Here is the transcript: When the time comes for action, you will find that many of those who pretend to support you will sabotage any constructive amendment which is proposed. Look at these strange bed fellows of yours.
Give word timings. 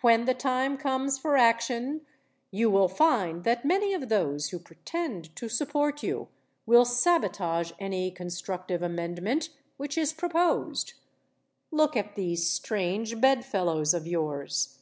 When 0.00 0.26
the 0.26 0.32
time 0.34 0.76
comes 0.76 1.18
for 1.18 1.36
action, 1.36 2.02
you 2.52 2.70
will 2.70 2.86
find 2.86 3.42
that 3.42 3.64
many 3.64 3.94
of 3.94 4.08
those 4.08 4.50
who 4.50 4.60
pretend 4.60 5.34
to 5.34 5.48
support 5.48 6.04
you 6.04 6.28
will 6.66 6.84
sabotage 6.84 7.72
any 7.80 8.12
constructive 8.12 8.80
amendment 8.80 9.48
which 9.76 9.98
is 9.98 10.12
proposed. 10.12 10.92
Look 11.72 11.96
at 11.96 12.14
these 12.14 12.48
strange 12.48 13.20
bed 13.20 13.44
fellows 13.44 13.92
of 13.92 14.06
yours. 14.06 14.78